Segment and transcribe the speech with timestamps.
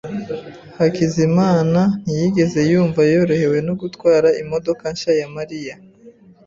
[0.77, 5.75] Hakizimana ntiyigeze yumva yorohewe no gutwara imodoka nshya ya Mariya.